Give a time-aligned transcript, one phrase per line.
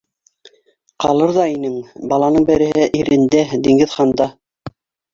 [1.05, 1.77] Ҡалыр ҙа инең-
[2.15, 4.33] баланың береһе ирендә- Диңгеҙханда!